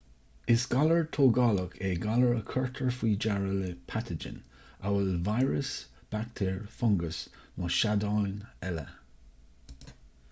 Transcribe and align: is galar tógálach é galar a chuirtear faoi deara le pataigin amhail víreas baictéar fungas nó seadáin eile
is 0.47 0.65
galar 0.65 1.03
tógálach 1.15 1.75
é 1.79 1.89
galar 2.05 2.31
a 2.37 2.41
chuirtear 2.53 2.89
faoi 2.99 3.11
deara 3.25 3.51
le 3.59 3.69
pataigin 3.91 4.39
amhail 4.89 5.13
víreas 5.29 5.71
baictéar 6.15 6.57
fungas 6.79 7.21
nó 7.59 7.71
seadáin 7.79 8.37
eile 8.71 8.89